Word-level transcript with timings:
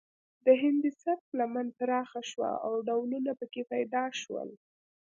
د 0.45 0.47
هندي 0.61 0.91
سبک 1.03 1.27
لمن 1.39 1.67
پراخه 1.77 2.21
شوه 2.31 2.51
او 2.65 2.71
ډولونه 2.87 3.31
پکې 3.39 3.63
پیدا 3.71 4.03
شول 4.21 4.49